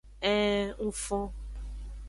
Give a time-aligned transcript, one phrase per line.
[0.31, 1.25] Ee ng fon.